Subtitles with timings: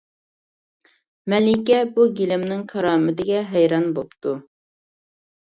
[1.33, 4.35] مەلىكە بۇ گىلەمنىڭ كارامىتىگە ھەيران بوپتۇ.